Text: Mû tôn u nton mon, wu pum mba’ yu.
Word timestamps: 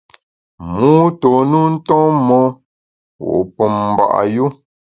Mû 0.73 0.91
tôn 1.21 1.51
u 1.61 1.63
nton 1.73 2.07
mon, 2.27 2.47
wu 3.25 3.35
pum 3.55 3.73
mba’ 3.93 4.07
yu. 4.35 4.45